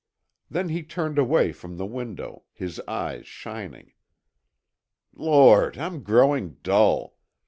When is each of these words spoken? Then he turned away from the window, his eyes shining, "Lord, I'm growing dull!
Then 0.49 0.69
he 0.69 0.81
turned 0.81 1.19
away 1.19 1.51
from 1.51 1.77
the 1.77 1.85
window, 1.85 2.45
his 2.53 2.79
eyes 2.87 3.27
shining, 3.27 3.91
"Lord, 5.13 5.77
I'm 5.77 6.01
growing 6.01 6.57
dull! 6.63 7.19